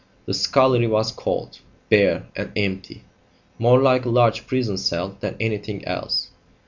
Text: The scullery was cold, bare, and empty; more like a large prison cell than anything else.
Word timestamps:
The 0.25 0.33
scullery 0.33 0.87
was 0.87 1.11
cold, 1.11 1.59
bare, 1.89 2.25
and 2.35 2.51
empty; 2.55 3.03
more 3.59 3.79
like 3.79 4.03
a 4.03 4.09
large 4.09 4.47
prison 4.47 4.79
cell 4.79 5.15
than 5.19 5.35
anything 5.39 5.85
else. 5.85 6.31